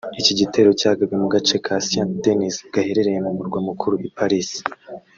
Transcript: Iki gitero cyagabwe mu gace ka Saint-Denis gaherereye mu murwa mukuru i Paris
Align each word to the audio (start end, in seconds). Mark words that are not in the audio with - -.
Iki 0.21 0.33
gitero 0.39 0.69
cyagabwe 0.79 1.15
mu 1.23 1.27
gace 1.33 1.55
ka 1.65 1.75
Saint-Denis 1.87 2.55
gaherereye 2.73 3.19
mu 3.25 3.31
murwa 3.37 3.59
mukuru 3.67 3.95
i 4.07 4.09
Paris 4.17 4.49